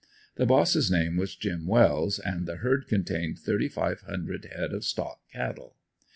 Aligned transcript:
The 0.33 0.47
boss' 0.47 0.89
name 0.89 1.15
was 1.15 1.35
"Jim" 1.35 1.67
Wells 1.67 2.17
and 2.17 2.47
the 2.47 2.55
herd 2.55 2.87
contained 2.87 3.37
thirty 3.37 3.67
five 3.69 4.01
hundred 4.01 4.45
head 4.45 4.73
of 4.73 4.83
stock 4.83 5.19
cattle. 5.31 5.75